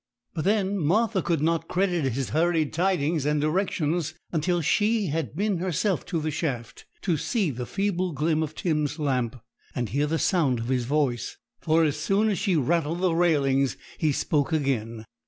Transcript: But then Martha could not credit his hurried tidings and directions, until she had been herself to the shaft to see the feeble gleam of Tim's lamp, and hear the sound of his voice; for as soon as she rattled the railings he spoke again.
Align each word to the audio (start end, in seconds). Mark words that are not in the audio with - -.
But 0.33 0.45
then 0.45 0.79
Martha 0.79 1.21
could 1.21 1.43
not 1.43 1.67
credit 1.67 2.05
his 2.13 2.31
hurried 2.31 2.73
tidings 2.73 3.23
and 3.23 3.39
directions, 3.39 4.15
until 4.31 4.59
she 4.59 5.09
had 5.11 5.35
been 5.35 5.57
herself 5.59 6.07
to 6.07 6.19
the 6.19 6.31
shaft 6.31 6.85
to 7.03 7.17
see 7.17 7.51
the 7.51 7.67
feeble 7.67 8.11
gleam 8.11 8.41
of 8.41 8.55
Tim's 8.55 8.97
lamp, 8.97 9.35
and 9.75 9.89
hear 9.89 10.07
the 10.07 10.17
sound 10.17 10.57
of 10.57 10.69
his 10.69 10.85
voice; 10.85 11.37
for 11.59 11.83
as 11.83 11.97
soon 11.97 12.29
as 12.29 12.39
she 12.39 12.55
rattled 12.55 13.01
the 13.01 13.13
railings 13.13 13.77
he 13.99 14.11
spoke 14.11 14.51
again. 14.51 15.05